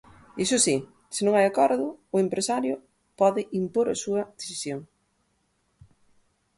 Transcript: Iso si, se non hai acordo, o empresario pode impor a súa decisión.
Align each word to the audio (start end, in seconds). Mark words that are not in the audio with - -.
Iso 0.43 0.57
si, 0.65 0.75
se 1.15 1.21
non 1.25 1.33
hai 1.35 1.45
acordo, 1.47 1.85
o 2.15 2.17
empresario 2.25 2.75
pode 3.19 3.41
impor 3.61 3.87
a 3.89 3.99
súa 4.03 4.21
decisión. 4.39 4.79